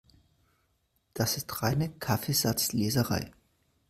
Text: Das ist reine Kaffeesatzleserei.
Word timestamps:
Das 1.13 1.37
ist 1.37 1.61
reine 1.61 1.87
Kaffeesatzleserei. 1.91 3.31